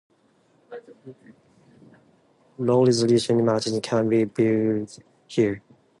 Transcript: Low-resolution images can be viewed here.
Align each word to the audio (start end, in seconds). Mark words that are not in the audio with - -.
Low-resolution 2.57 3.39
images 3.39 3.79
can 3.83 4.09
be 4.09 4.23
viewed 4.23 4.89
here. 5.27 5.61